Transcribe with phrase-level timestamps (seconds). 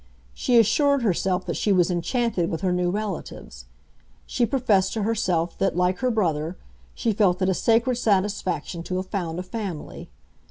[0.33, 3.65] She assured herself that she was enchanted with her new relatives;
[4.25, 6.57] she professed to herself that, like her brother,
[6.95, 10.09] she felt it a sacred satisfaction to have found a family.